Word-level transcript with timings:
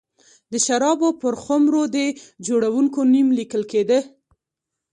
د 0.51 0.53
شرابو 0.65 1.09
پر 1.21 1.33
خُمرو 1.43 1.83
د 1.95 1.97
جوړوونکي 2.45 3.01
نوم 3.13 3.27
لیکل 3.39 3.63
کېده. 3.71 3.99